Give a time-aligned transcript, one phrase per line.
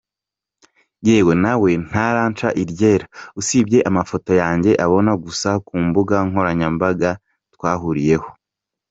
[1.07, 3.05] Yewe nawe ntaransha iryera
[3.39, 7.09] usibye amafoto yanjye abona gusa ku mbuga nkoranyambaga
[7.53, 8.29] twahuriyeho.